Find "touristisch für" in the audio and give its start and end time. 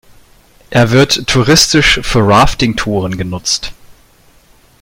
1.27-2.21